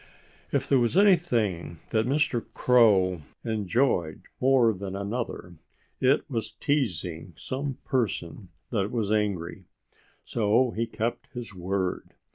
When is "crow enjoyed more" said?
2.55-4.73